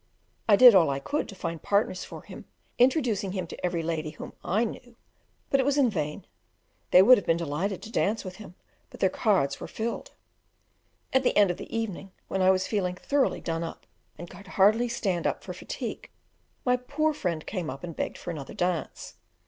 [0.49, 2.45] I did all I could to find partners for him,
[2.79, 4.95] introducing him to every lady whom I knew,
[5.51, 6.25] but it was in vain;
[6.89, 8.55] they would have been delighted to dance with him,
[8.89, 10.09] but their cards were filled.
[11.13, 13.85] At the end of the evening, when I was feeling thoroughly done up,
[14.17, 16.09] and could hardly stand up for fatigue,
[16.65, 19.17] my poor friend came up and begged for another dance.